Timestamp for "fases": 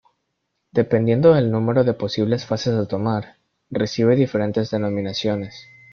2.47-2.73